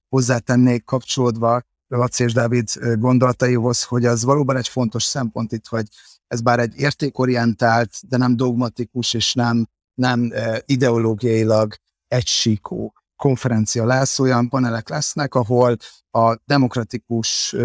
hozzátennék 0.10 0.84
kapcsolódva 0.84 1.62
Laci 1.88 2.24
és 2.24 2.34
Dávid 2.34 2.70
gondolataihoz, 2.96 3.84
hogy 3.84 4.05
az 4.05 4.24
valóban 4.24 4.58
egy 4.58 4.67
fontos 4.67 5.03
szempont 5.03 5.51
itt, 5.51 5.67
hogy 5.67 5.88
ez 6.27 6.41
bár 6.41 6.60
egy 6.60 6.79
értékorientált, 6.79 7.91
de 8.08 8.17
nem 8.17 8.36
dogmatikus 8.36 9.13
és 9.13 9.34
nem, 9.34 9.67
nem 10.01 10.31
ideológiailag 10.65 11.75
egysíkú 12.08 12.91
konferencia 13.15 13.86
lesz, 13.86 14.20
olyan 14.20 14.50
panelek 14.50 14.89
lesznek, 14.89 15.36
ahol 15.36 15.77
a 16.12 16.36
demokratikus 16.46 17.55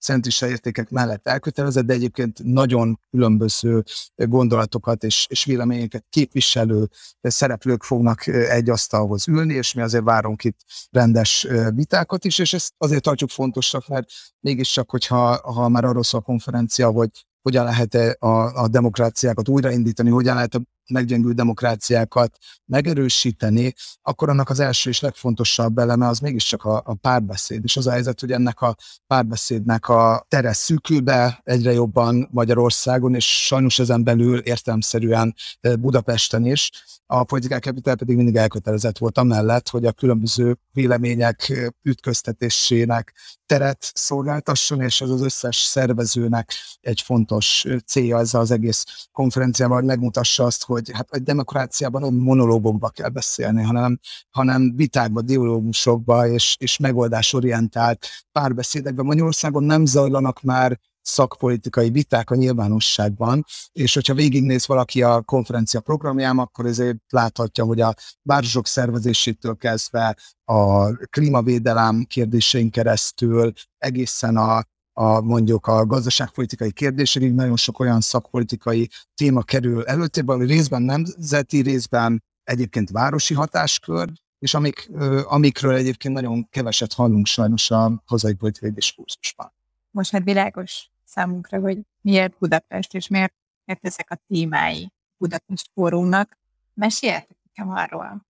centrista 0.00 0.48
értékek 0.48 0.90
mellett 0.90 1.26
elkötelezett, 1.26 1.84
de 1.84 1.92
egyébként 1.92 2.38
nagyon 2.42 3.00
különböző 3.10 3.82
gondolatokat 4.16 5.04
és, 5.04 5.26
és 5.28 5.44
véleményeket 5.44 6.04
képviselő 6.10 6.88
szereplők 7.20 7.82
fognak 7.82 8.26
egy 8.26 8.70
asztalhoz 8.70 9.28
ülni, 9.28 9.54
és 9.54 9.74
mi 9.74 9.82
azért 9.82 10.04
várunk 10.04 10.44
itt 10.44 10.58
rendes 10.90 11.46
vitákat 11.74 12.24
is, 12.24 12.38
és 12.38 12.52
ezt 12.52 12.72
azért 12.78 13.02
tartjuk 13.02 13.30
fontosnak, 13.30 13.88
mert 13.88 14.08
mégiscsak, 14.40 14.90
hogyha 14.90 15.52
ha 15.52 15.68
már 15.68 15.84
arról 15.84 16.02
szól 16.02 16.20
a 16.20 16.22
konferencia, 16.22 16.90
hogy 16.90 17.10
hogyan 17.42 17.64
lehet 17.64 17.94
a, 18.18 18.62
a 18.62 18.68
demokráciákat 18.68 19.48
újraindítani, 19.48 20.10
hogyan 20.10 20.34
lehet 20.34 20.54
a 20.54 20.60
meggyengült 20.90 21.34
demokráciákat 21.34 22.38
megerősíteni, 22.64 23.74
akkor 24.02 24.28
annak 24.28 24.50
az 24.50 24.60
első 24.60 24.90
és 24.90 25.00
legfontosabb 25.00 25.78
eleme 25.78 26.06
az 26.06 26.18
mégiscsak 26.18 26.64
a, 26.64 26.82
a 26.84 26.94
párbeszéd. 26.94 27.60
És 27.64 27.76
az 27.76 27.86
a 27.86 27.90
helyzet, 27.90 28.20
hogy 28.20 28.32
ennek 28.32 28.60
a 28.60 28.76
párbeszédnek 29.06 29.88
a 29.88 30.24
tere 30.28 30.52
szűkül 30.52 31.00
be 31.00 31.40
egyre 31.44 31.72
jobban 31.72 32.28
Magyarországon, 32.30 33.14
és 33.14 33.46
sajnos 33.46 33.78
ezen 33.78 34.04
belül 34.04 34.38
értelmszerűen 34.38 35.34
Budapesten 35.78 36.46
is. 36.46 36.70
A 37.06 37.24
politikai 37.24 37.60
kapital 37.60 37.94
pedig 37.94 38.16
mindig 38.16 38.36
elkötelezett 38.36 38.98
volt 38.98 39.18
amellett, 39.18 39.68
hogy 39.68 39.86
a 39.86 39.92
különböző 39.92 40.58
vélemények 40.72 41.70
ütköztetésének 41.82 43.14
teret 43.46 43.90
szolgáltasson, 43.94 44.80
és 44.80 45.00
az 45.00 45.10
az 45.10 45.20
összes 45.22 45.56
szervezőnek 45.56 46.52
egy 46.80 47.00
fontos 47.00 47.66
célja 47.86 48.18
ezzel 48.18 48.40
az 48.40 48.50
egész 48.50 49.08
konferenciával, 49.12 49.76
hogy 49.76 49.86
megmutassa 49.86 50.44
azt, 50.44 50.64
hogy 50.64 50.79
hát 50.92 51.08
egy 51.10 51.22
demokráciában 51.22 52.00
nem 52.00 52.14
monológokba 52.14 52.88
kell 52.88 53.08
beszélni, 53.08 53.62
hanem, 53.62 53.98
hanem 54.30 54.76
vitákba, 54.76 55.22
dialógusokba 55.22 56.26
és, 56.26 56.56
és 56.58 56.76
megoldásorientált 56.76 58.06
párbeszédekben. 58.32 59.04
Magyarországon 59.04 59.62
nem 59.62 59.84
zajlanak 59.84 60.42
már 60.42 60.78
szakpolitikai 61.02 61.90
viták 61.90 62.30
a 62.30 62.34
nyilvánosságban, 62.34 63.44
és 63.72 63.94
hogyha 63.94 64.14
végignéz 64.14 64.66
valaki 64.66 65.02
a 65.02 65.22
konferencia 65.22 65.80
programján, 65.80 66.38
akkor 66.38 66.66
ezért 66.66 66.98
láthatja, 67.08 67.64
hogy 67.64 67.80
a 67.80 67.94
városok 68.22 68.66
szervezésétől 68.66 69.56
kezdve 69.56 70.16
a 70.44 70.92
klímavédelem 71.06 72.04
kérdésein 72.08 72.70
keresztül 72.70 73.52
egészen 73.78 74.36
a 74.36 74.64
a 75.00 75.20
mondjuk 75.20 75.66
a 75.66 75.86
gazdaságpolitikai 75.86 76.72
kérdésekig 76.72 77.32
nagyon 77.32 77.56
sok 77.56 77.78
olyan 77.78 78.00
szakpolitikai 78.00 78.88
téma 79.14 79.42
kerül 79.42 79.84
előtérbe, 79.84 80.32
ami 80.32 80.46
részben 80.46 80.82
nemzeti, 80.82 81.60
részben 81.60 82.22
egyébként 82.44 82.90
városi 82.90 83.34
hatáskör, 83.34 84.08
és 84.38 84.54
amik, 84.54 84.90
amikről 85.24 85.74
egyébként 85.74 86.14
nagyon 86.14 86.48
keveset 86.48 86.92
hallunk 86.92 87.26
sajnos 87.26 87.70
a 87.70 88.02
hazai 88.04 88.34
politikai 88.34 88.70
diskurzusban. 88.70 89.52
Most 89.90 90.12
már 90.12 90.24
világos 90.24 90.90
számunkra, 91.04 91.60
hogy 91.60 91.78
miért 92.00 92.38
Budapest, 92.38 92.94
és 92.94 93.08
miért, 93.08 93.34
miért 93.64 93.84
ezek 93.84 94.10
a 94.10 94.20
témái 94.28 94.92
Budapest 95.16 95.70
fórumnak. 95.74 96.38
Meséljetek 96.74 97.36
nekem 97.52 97.74
arról, 97.74 98.26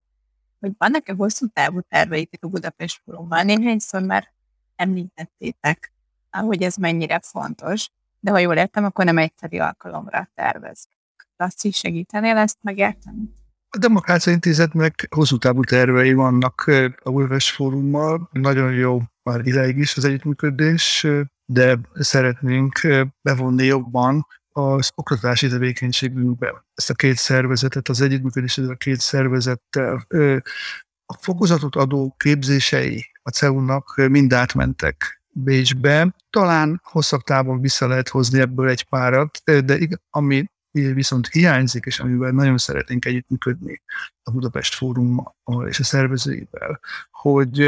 hogy 0.60 0.72
vannak-e 0.78 1.12
hosszú 1.12 1.46
távú 1.46 1.80
terveitek 1.88 2.44
a 2.44 2.48
Budapest 2.48 3.00
fórummal? 3.04 3.42
Néhányszor 3.42 4.02
már 4.02 4.32
említettétek, 4.76 5.92
hogy 6.38 6.62
ez 6.62 6.76
mennyire 6.76 7.20
fontos, 7.22 7.88
de 8.20 8.30
ha 8.30 8.38
jól 8.38 8.54
értem, 8.54 8.84
akkor 8.84 9.04
nem 9.04 9.18
egyszerű 9.18 9.58
alkalomra 9.58 10.30
tervez. 10.34 10.88
Laci, 11.36 11.70
segítenél 11.70 12.36
ezt 12.36 12.58
megérteni? 12.60 13.32
A 13.70 13.78
Demokrácia 13.78 14.32
Intézetnek 14.32 15.06
hosszú 15.14 15.36
távú 15.36 15.62
tervei 15.64 16.12
vannak 16.12 16.70
a 17.02 17.10
Budapest 17.10 17.54
Fórummal. 17.54 18.28
Nagyon 18.32 18.72
jó 18.72 19.02
már 19.22 19.46
ideig 19.46 19.76
is 19.76 19.96
az 19.96 20.04
együttműködés, 20.04 21.06
de 21.44 21.78
szeretnénk 21.94 22.80
bevonni 23.22 23.64
jobban 23.64 24.26
az 24.48 24.90
oktatási 24.94 25.48
tevékenységünkbe 25.48 26.64
ezt 26.74 26.90
a 26.90 26.94
két 26.94 27.16
szervezetet, 27.16 27.88
az 27.88 28.00
együttműködés 28.00 28.58
a 28.58 28.74
két 28.74 29.00
szervezettel. 29.00 30.06
A 31.06 31.14
fokozatot 31.20 31.76
adó 31.76 32.14
képzései 32.16 33.06
a 33.22 33.30
CEU-nak 33.30 33.94
mind 33.96 34.32
átmentek 34.32 35.17
Bécsbe. 35.32 36.14
Talán 36.30 36.80
hosszabb 36.84 37.22
távon 37.22 37.60
vissza 37.60 37.86
lehet 37.86 38.08
hozni 38.08 38.40
ebből 38.40 38.68
egy 38.68 38.84
párat, 38.84 39.42
de 39.44 39.78
ami 40.10 40.50
viszont 40.70 41.28
hiányzik, 41.28 41.84
és 41.84 42.00
amivel 42.00 42.30
nagyon 42.30 42.58
szeretnénk 42.58 43.04
együttműködni 43.04 43.82
a 44.22 44.30
Budapest 44.30 44.74
Fórummal 44.74 45.68
és 45.68 45.78
a 45.78 45.84
szervezőivel, 45.84 46.80
hogy 47.10 47.60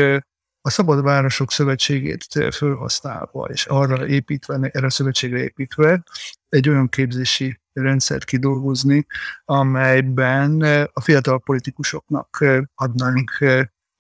a 0.63 0.71
Szabad 0.71 1.03
Városok 1.03 1.53
Szövetségét 1.53 2.27
felhasználva, 2.51 3.45
és 3.45 3.67
arra 3.67 4.07
építve, 4.07 4.71
erre 4.73 4.87
a 4.87 4.91
szövetségre 4.91 5.39
építve 5.39 6.03
egy 6.49 6.69
olyan 6.69 6.89
képzési 6.89 7.61
rendszert 7.73 8.25
kidolgozni, 8.25 9.07
amelyben 9.45 10.63
a 10.93 11.01
fiatal 11.01 11.41
politikusoknak 11.41 12.45
adnánk 12.75 13.39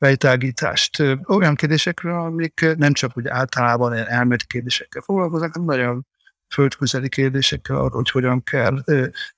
fejtágítást 0.00 1.02
olyan 1.26 1.54
kérdésekről, 1.54 2.20
amik 2.20 2.76
nem 2.76 2.92
csak 2.92 3.16
úgy 3.16 3.26
általában 3.26 3.94
ilyen 3.94 4.06
elméleti 4.06 4.46
kérdésekkel 4.46 5.02
foglalkoznak, 5.02 5.52
hanem 5.52 5.68
nagyon 5.68 6.06
földközeli 6.48 7.08
kérdésekkel 7.08 7.76
arról, 7.76 7.90
hogy 7.90 8.10
hogyan 8.10 8.42
kell 8.42 8.84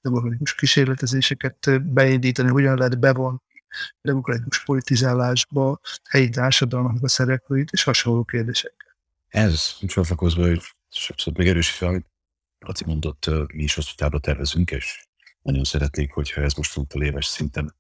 demokratikus 0.01 0.55
kísérletezéseket 0.55 1.83
beindítani, 1.83 2.49
hogyan 2.49 2.79
lehet 2.79 2.99
bevonni 2.99 3.39
demokratikus 4.01 4.65
politizálásba, 4.65 5.81
helyi 6.11 6.29
társadalmaknak 6.29 7.03
a 7.03 7.09
szereplőit 7.09 7.71
és 7.73 7.83
hasonló 7.83 8.25
kérdésekkel. 8.25 8.97
Ez 9.29 9.77
csatlakozva, 9.87 10.47
hogy 10.47 10.63
sokszor 10.89 11.33
megerősítve, 11.37 11.87
amit 11.87 12.07
Laci 12.59 12.85
mondott, 12.87 13.31
mi 13.53 13.63
is 13.63 13.75
hosszú 13.75 14.09
tervezünk, 14.21 14.71
és 14.71 15.07
nagyon 15.43 15.65
szeretnék, 15.65 16.13
hogyha 16.13 16.41
ez 16.41 16.55
most 16.55 16.75
tudta 16.75 17.05
éves 17.05 17.27
szinten 17.27 17.75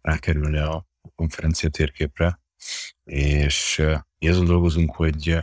rákerülne 0.00 0.64
a 0.64 0.86
konferencia 1.14 1.68
térképre, 1.68 2.40
és 3.04 3.82
mi 4.18 4.28
azon 4.28 4.44
dolgozunk, 4.44 4.94
hogy 4.94 5.38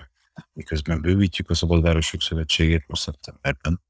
miközben 0.53 1.01
bővítjük 1.01 1.49
a 1.49 1.53
Szabadvárosok 1.53 2.21
Szövetségét 2.21 2.83
most 2.87 3.01
szeptemberben, 3.01 3.81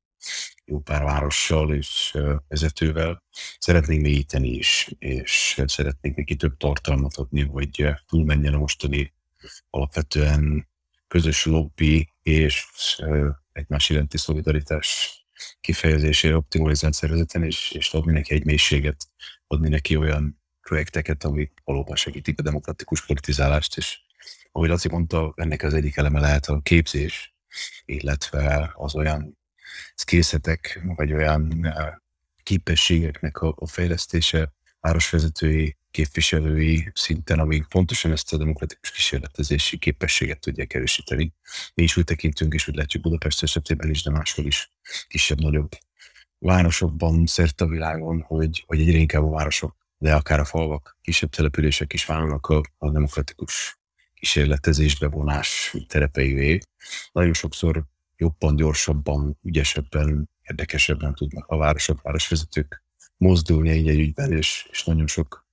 jó 0.65 0.79
pár 0.79 1.03
várossal 1.03 1.73
és 1.73 2.17
vezetővel. 2.47 3.23
Szeretnénk 3.59 4.01
mélyíteni 4.01 4.49
is, 4.49 4.89
és 4.99 5.61
szeretnénk 5.65 6.15
neki 6.15 6.35
több 6.35 6.57
tartalmat 6.57 7.15
adni, 7.15 7.41
hogy 7.41 7.87
túlmenjen 8.05 8.53
a 8.53 8.57
mostani 8.57 9.13
alapvetően 9.69 10.67
közös 11.07 11.45
lobby 11.45 12.13
és 12.21 12.67
egymás 13.51 13.89
iránti 13.89 14.17
szolidaritás 14.17 15.19
kifejezésére 15.61 16.35
optimalizált 16.35 16.93
szervezeten, 16.93 17.43
és, 17.43 17.71
és 17.71 17.93
adni 17.93 18.11
neki 18.11 18.33
egy 18.33 18.45
mélységet, 18.45 19.07
adni 19.47 19.69
neki 19.69 19.95
olyan 19.95 20.41
projekteket, 20.67 21.23
amik 21.23 21.51
valóban 21.63 21.95
segítik 21.95 22.39
a 22.39 22.43
demokratikus 22.43 23.05
politizálást, 23.05 23.77
és 23.77 23.99
ahogy 24.51 24.69
Laci 24.69 24.89
mondta, 24.89 25.33
ennek 25.35 25.63
az 25.63 25.73
egyik 25.73 25.97
eleme 25.97 26.19
lehet 26.19 26.45
a 26.45 26.59
képzés, 26.59 27.35
illetve 27.85 28.71
az 28.73 28.95
olyan 28.95 29.37
skillsetek, 29.95 30.81
vagy 30.95 31.13
olyan 31.13 31.65
eh, 31.65 31.93
képességeknek 32.43 33.41
a, 33.41 33.53
a 33.57 33.67
fejlesztése 33.67 34.53
városvezetői, 34.79 35.77
képviselői 35.91 36.91
szinten, 36.93 37.39
amik 37.39 37.67
pontosan 37.67 38.11
ezt 38.11 38.33
a 38.33 38.37
demokratikus 38.37 38.91
kísérletezési 38.91 39.77
képességet 39.77 40.39
tudják 40.39 40.73
erősíteni. 40.73 41.33
Mi 41.73 41.83
is 41.83 41.97
úgy 41.97 42.03
tekintünk, 42.03 42.53
és 42.53 42.67
úgy 42.67 42.75
látjuk 42.75 43.03
Budapest 43.03 43.43
esetében 43.43 43.89
is, 43.89 44.03
de 44.03 44.11
máshol 44.11 44.45
is 44.45 44.71
kisebb-nagyobb 45.07 45.69
városokban 46.37 47.25
szerte 47.25 47.63
a 47.63 47.67
világon, 47.67 48.21
hogy, 48.21 48.63
hogy 48.67 48.79
egyre 48.79 48.97
inkább 48.97 49.23
a 49.23 49.29
városok, 49.29 49.84
de 50.05 50.15
akár 50.15 50.39
a 50.39 50.45
falvak, 50.45 50.97
kisebb 51.01 51.29
települések 51.29 51.93
is 51.93 52.05
válnak 52.05 52.47
a, 52.47 52.61
a 52.77 52.89
demokratikus 52.89 53.79
kísérletezésbe 54.13 55.07
vonás 55.07 55.75
terepeivé. 55.87 56.59
Nagyon 57.11 57.33
sokszor 57.33 57.85
jobban, 58.17 58.55
gyorsabban, 58.55 59.37
ügyesebben, 59.41 60.29
érdekesebben 60.41 61.13
tudnak 61.13 61.45
a 61.47 61.57
városok, 61.57 62.01
városvezetők 62.01 62.83
mozdulni 63.17 63.69
egy, 63.69 63.87
egy 63.87 63.99
ügyben, 63.99 64.31
és, 64.31 64.67
és 64.71 64.83
nagyon 64.83 65.07
sok 65.07 65.45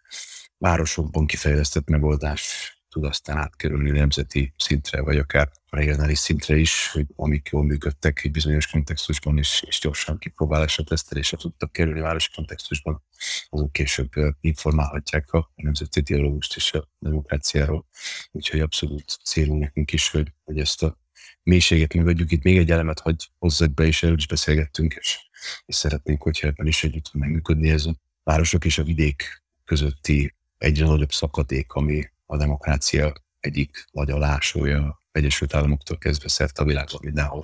városokban 0.59 1.27
kifejlesztett 1.27 1.89
megoldás 1.89 2.73
tud 2.93 3.05
aztán 3.05 3.37
átkerülni 3.37 3.91
nemzeti 3.91 4.53
szintre, 4.57 5.01
vagy 5.01 5.17
akár 5.19 5.51
regionális 5.71 6.19
szintre 6.19 6.57
is, 6.57 6.91
hogy 6.93 7.07
amik 7.17 7.49
jól 7.53 7.65
működtek 7.65 8.25
egy 8.25 8.31
bizonyos 8.31 8.67
kontextusban, 8.67 9.39
és, 9.39 9.65
és 9.67 9.81
gyorsan 9.81 10.19
kipróbálásra, 10.19 10.85
tesztelésre 10.85 11.37
tudtak 11.37 11.73
kerülni 11.73 12.01
városi 12.01 12.31
kontextusban, 12.35 13.03
azok 13.49 13.73
később 13.73 14.11
informálhatják 14.41 15.33
a 15.33 15.53
nemzeti 15.55 16.01
dialógust 16.01 16.57
és 16.57 16.73
a 16.73 16.89
demokráciáról. 16.99 17.87
Úgyhogy 18.31 18.61
abszolút 18.61 19.19
célunk 19.25 19.61
nekünk 19.61 19.93
is, 19.93 20.11
hogy, 20.11 20.33
hogy 20.45 20.59
ezt 20.59 20.83
a 20.83 20.99
mélységet 21.43 21.95
megadjuk. 21.95 22.33
Itt 22.33 22.43
még 22.43 22.57
egy 22.57 22.71
elemet, 22.71 23.01
hogy 23.01 23.31
hozzak 23.39 23.75
be, 23.75 23.85
és 23.85 24.03
erről 24.03 24.17
is 24.17 24.27
beszélgettünk, 24.27 24.95
és, 24.95 25.19
és 25.67 25.75
szeretnénk, 25.75 26.23
hogyha 26.23 26.47
ebben 26.47 26.67
is 26.67 26.85
együtt 26.85 27.13
megműködni 27.13 27.71
ez 27.71 27.87
a 27.87 27.97
városok 28.23 28.65
és 28.65 28.79
a 28.79 28.83
vidék 28.83 29.43
közötti 29.65 30.35
egyre 30.59 30.87
nagyobb 30.87 31.13
szakadék, 31.13 31.73
ami 31.73 32.11
a 32.33 32.37
demokrácia 32.37 33.13
egyik 33.41 33.85
nagy 33.91 34.11
alásója 34.11 35.01
Egyesült 35.11 35.55
Államoktól 35.55 35.99
kezdve 35.99 36.29
szerte 36.29 36.63
a 36.63 36.65
világon 36.65 37.01
mindenhol. 37.03 37.43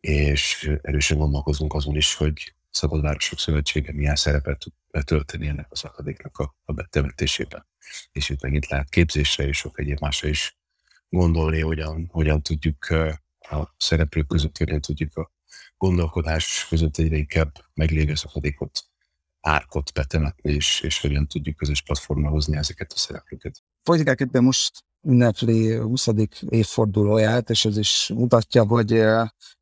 És 0.00 0.70
erősen 0.82 1.18
gondolkozunk 1.18 1.74
azon 1.74 1.96
is, 1.96 2.14
hogy 2.14 2.54
Szabad 2.70 3.00
Városok 3.00 3.38
Szövetsége 3.38 3.92
milyen 3.92 4.16
szerepet 4.16 4.58
tud 4.58 4.72
betölteni 4.90 5.46
ennek 5.46 5.66
a 5.70 5.76
szakadéknak 5.76 6.38
a, 6.38 6.56
a 6.64 6.72
betemetésében. 6.72 7.66
És 8.12 8.28
itt 8.28 8.42
megint 8.42 8.66
lehet 8.66 8.88
képzésre 8.88 9.46
és 9.46 9.56
sok 9.56 9.78
egyéb 9.78 10.00
másra 10.00 10.28
is 10.28 10.58
gondolni, 11.08 11.60
hogyan, 11.60 12.08
hogyan 12.12 12.42
tudjuk 12.42 12.86
a 13.38 13.74
szereplők 13.76 14.26
között, 14.26 14.58
hogyan 14.58 14.80
tudjuk 14.80 15.16
a 15.16 15.32
gondolkodás 15.76 16.66
között 16.68 16.96
egyre 16.96 17.16
inkább 17.16 17.52
meglévő 17.74 18.14
szakadékot, 18.14 18.84
árkot 19.46 19.92
betemetni, 19.94 20.52
és, 20.52 20.80
és 20.80 21.00
hogyan 21.00 21.26
tudjuk 21.26 21.56
közös 21.56 21.82
platformra 21.82 22.28
hozni 22.28 22.56
ezeket 22.56 22.92
a 22.92 22.98
szereplőket. 22.98 23.62
Politikák 23.82 24.40
most 24.40 24.84
ünnepli 25.02 25.74
20. 25.74 26.08
évfordulóját, 26.48 27.50
és 27.50 27.64
ez 27.64 27.78
is 27.78 28.10
mutatja, 28.14 28.64
hogy 28.64 29.04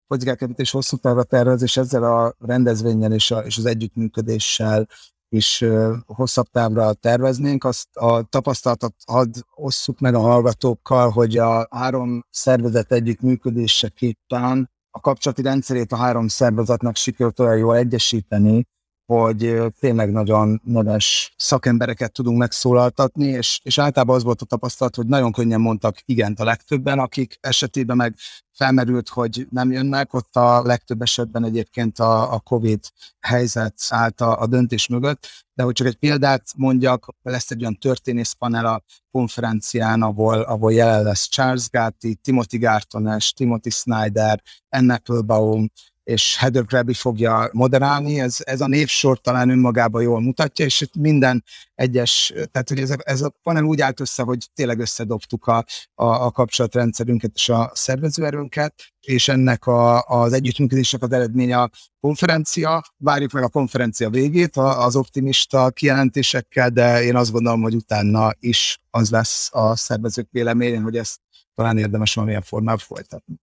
politikák 0.07 0.49
és 0.57 0.71
hosszú 0.71 0.97
távra 0.97 1.23
tervez, 1.23 1.63
és 1.63 1.77
ezzel 1.77 2.05
a 2.05 2.35
rendezvényen 2.39 3.13
és, 3.13 3.31
a, 3.31 3.39
és 3.39 3.59
az 3.59 3.65
együttműködéssel 3.65 4.87
is 5.29 5.65
hosszabb 6.07 6.47
távra 6.51 6.93
terveznénk. 6.93 7.65
Azt 7.65 7.97
a 7.97 8.23
tapasztalatot 8.23 8.95
ad 9.05 9.35
osszuk 9.55 9.99
meg 9.99 10.15
a 10.15 10.21
hallgatókkal, 10.21 11.11
hogy 11.11 11.37
a 11.37 11.67
három 11.71 12.25
szervezet 12.31 12.93
együttműködéseképpen 12.93 14.71
a 14.91 15.01
kapcsolati 15.01 15.43
rendszerét 15.43 15.93
a 15.93 15.97
három 15.97 16.29
szervezetnek 16.29 16.97
sikerült 16.97 17.41
olyan 17.41 17.57
jól 17.57 17.77
egyesíteni, 17.77 18.67
hogy 19.07 19.63
tényleg 19.81 20.13
nagyon 20.13 20.61
neves 20.65 21.35
szakembereket 21.37 22.13
tudunk 22.13 22.39
megszólaltatni, 22.39 23.27
és, 23.27 23.61
és 23.63 23.79
általában 23.79 24.17
az 24.17 24.23
volt 24.23 24.43
a 24.43 24.45
tapasztalat, 24.45 24.95
hogy 24.95 25.07
nagyon 25.07 25.33
könnyen 25.33 25.61
mondtak 25.61 25.99
igent 26.05 26.41
a 26.41 26.45
legtöbben, 26.45 26.99
akik 26.99 27.39
esetében 27.41 27.97
meg 27.97 28.15
felmerült, 28.53 29.09
hogy 29.09 29.47
nem 29.51 29.73
jönnek, 29.73 30.15
ott 30.15 30.37
a 30.37 30.63
legtöbb 30.63 31.03
esetben 31.03 31.45
egyébként 31.45 31.99
a, 31.99 32.33
a 32.33 32.39
COVID 32.39 32.81
helyzet 33.21 33.75
állt 33.89 34.21
a, 34.21 34.41
a 34.41 34.47
döntés 34.47 34.89
mögött, 34.89 35.27
de 35.55 35.63
hogy 35.63 35.75
csak 35.75 35.87
egy 35.87 35.97
példát 35.97 36.43
mondjak, 36.57 37.15
lesz 37.23 37.51
egy 37.51 37.61
olyan 37.61 37.79
történészpanel 37.79 38.67
a 38.67 38.83
konferencián, 39.11 40.03
ahol, 40.03 40.41
ahol 40.41 40.73
jelen 40.73 41.03
lesz 41.03 41.29
Charles 41.29 41.71
Gatti, 41.71 42.15
Timothy 42.15 42.59
Gartones, 42.59 43.33
Timothy 43.33 43.71
Snyder, 43.71 44.43
Anne 44.69 44.95
Applebaum, 44.95 45.71
és 46.05 46.37
Heather 46.37 46.65
Krabby 46.65 46.95
fogja 46.95 47.49
moderálni, 47.53 48.21
ez, 48.21 48.37
ez 48.41 48.61
a 48.61 48.67
névsor 48.67 49.21
talán 49.21 49.51
önmagában 49.51 50.03
jól 50.03 50.21
mutatja, 50.21 50.65
és 50.65 50.81
itt 50.81 50.97
minden 50.97 51.45
egyes, 51.75 52.33
tehát 52.53 52.69
hogy 52.69 52.79
ez 52.79 52.91
a, 52.91 52.97
ez 52.99 53.23
a 53.23 53.33
panel 53.43 53.65
úgy 53.65 53.81
állt 53.81 54.01
össze, 54.01 54.23
hogy 54.23 54.49
tényleg 54.55 54.79
összedobtuk 54.79 55.47
a, 55.47 55.65
a, 55.95 56.05
a 56.05 56.31
kapcsolatrendszerünket 56.31 57.31
és 57.35 57.49
a 57.49 57.71
szervezőerőnket, 57.75 58.75
és 59.01 59.29
ennek 59.29 59.67
a, 59.67 60.03
az 60.03 60.33
együttműködésnek 60.33 61.03
az 61.03 61.13
eredménye 61.13 61.61
a 61.61 61.71
konferencia. 62.01 62.85
Várjuk 62.97 63.33
meg 63.33 63.43
a 63.43 63.49
konferencia 63.49 64.11
végét 64.11 64.57
az 64.57 64.97
optimista 64.97 65.71
kijelentésekkel, 65.71 66.71
de 66.71 67.03
én 67.03 67.17
azt 67.17 67.33
gondolom, 67.33 67.63
hogy 67.63 67.75
utána 67.75 68.33
is 68.41 68.81
az 68.91 69.11
lesz 69.11 69.49
a 69.53 69.77
szervezők 69.77 70.29
véleménye, 70.31 70.81
hogy 70.81 70.97
ezt 70.97 71.21
talán 71.55 71.79
érdemes 71.79 72.15
valamilyen 72.15 72.43
formában 72.43 72.79
folytatni. 72.79 73.35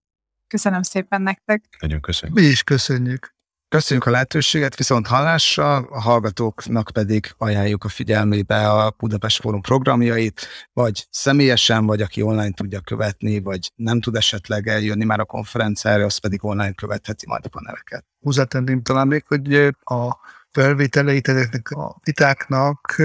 Köszönöm 0.52 0.82
szépen 0.82 1.22
nektek. 1.22 1.64
Nagyon 1.80 2.00
köszönjük. 2.00 2.38
Mi 2.38 2.44
is 2.44 2.62
köszönjük. 2.62 3.34
Köszönjük 3.68 4.06
a 4.06 4.10
lehetőséget, 4.10 4.76
viszont 4.76 5.06
hallásra, 5.06 5.76
a 5.76 6.00
hallgatóknak 6.00 6.90
pedig 6.92 7.34
ajánljuk 7.38 7.84
a 7.84 7.88
figyelmébe 7.88 8.70
a 8.70 8.94
Budapest 8.98 9.40
Fórum 9.40 9.60
programjait, 9.60 10.46
vagy 10.72 11.06
személyesen, 11.10 11.86
vagy 11.86 12.02
aki 12.02 12.22
online 12.22 12.50
tudja 12.50 12.80
követni, 12.80 13.40
vagy 13.40 13.72
nem 13.74 14.00
tud 14.00 14.16
esetleg 14.16 14.68
eljönni 14.68 15.04
már 15.04 15.20
a 15.20 15.24
konferenciára, 15.24 16.04
az 16.04 16.16
pedig 16.16 16.44
online 16.44 16.72
követheti 16.72 17.26
majd 17.26 17.44
a 17.44 17.48
paneleket. 17.48 18.04
Hozzátenném 18.20 18.82
talán 18.82 19.06
még, 19.06 19.24
hogy 19.26 19.54
a 19.80 20.16
felvételeit 20.50 21.28
ezeknek 21.28 21.70
a 21.70 21.96
vitáknak 22.04 23.02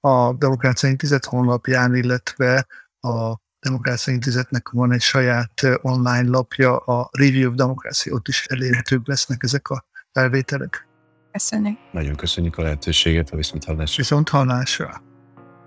a 0.00 0.32
Demokrácia 0.32 0.88
Intézet 0.88 1.24
honlapján, 1.24 1.94
illetve 1.94 2.66
a 3.00 3.42
Demokrácia 3.64 4.12
Intézetnek 4.12 4.68
van 4.68 4.92
egy 4.92 5.00
saját 5.00 5.62
online 5.82 6.28
lapja, 6.28 6.76
a 6.76 7.08
Review 7.12 7.50
of 7.50 7.54
Democracy, 7.54 8.12
ott 8.12 8.28
is 8.28 8.46
elérhetők 8.46 9.06
lesznek 9.06 9.42
ezek 9.42 9.68
a 9.68 9.84
felvételek. 10.12 10.88
Köszönjük. 11.32 11.78
Nagyon 11.92 12.14
köszönjük 12.14 12.56
a 12.56 12.62
lehetőséget, 12.62 13.30
a 13.30 13.36
viszont 13.36 13.64
hallásra. 13.64 13.96
Viszont 13.96 14.28
hallásra. 14.28 15.02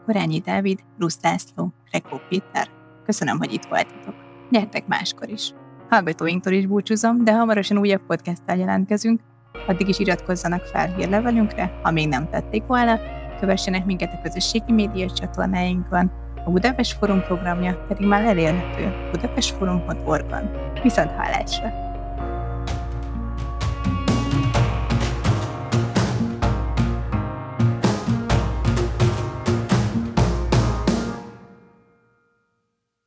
Korányi 0.06 0.40
Dávid, 0.40 0.80
Rusz 1.00 1.18
László, 1.22 1.74
Rekó 1.92 2.22
Péter. 2.30 2.68
Köszönöm, 3.06 3.38
hogy 3.38 3.54
itt 3.54 3.66
voltatok. 3.70 4.16
Gyertek 4.52 4.88
máskor 4.88 5.30
is. 5.30 5.54
Hallgatóinktól 5.90 6.54
is 6.54 6.66
búcsúzom, 6.66 7.24
de 7.24 7.34
hamarosan 7.34 7.78
újabb 7.78 8.06
podcasttal 8.08 8.58
jelentkezünk. 8.58 9.22
Addig 9.68 9.88
is 9.88 10.00
iratkozzanak 10.00 10.66
fel 10.66 10.96
hírlevelünkre, 10.96 11.80
ha 11.84 11.92
még 11.92 12.08
nem 12.08 12.30
tették 12.30 12.64
volna, 12.64 13.00
kövessenek 13.40 13.86
minket 13.86 14.14
a 14.14 14.22
közösségi 14.22 14.72
média 14.72 15.12
csatornáinkon, 15.12 16.12
a 16.48 16.50
Budapest 16.50 16.98
Forum 16.98 17.22
programja 17.22 17.86
pedig 17.88 18.08
már 18.08 18.26
elérhető 18.26 18.94
budapestforum.org-on. 19.12 20.50
Viszont 20.84 21.12
hallásra! 21.12 21.87